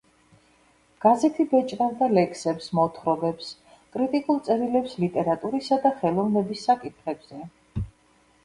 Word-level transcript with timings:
გაზეთი 1.03 1.43
ბეჭდავდა 1.51 2.07
ლექსებს, 2.19 2.71
მოთხრობებს, 2.79 3.51
კრიტიკულ 3.97 4.41
წერილებს 4.49 4.97
ლიტერატურისა 5.05 5.81
და 5.85 5.93
ხელოვნების 6.01 6.65
საკითხებზე. 6.71 7.47